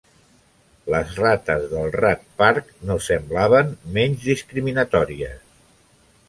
Les 0.93 1.11
rates 1.23 1.67
del 1.73 1.93
Rat 1.95 2.23
Park 2.43 2.71
no 2.93 2.97
semblaven 3.09 3.71
menys 3.99 4.27
discriminatòries. 4.31 5.39